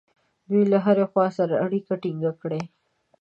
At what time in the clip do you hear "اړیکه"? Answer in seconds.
1.65-1.93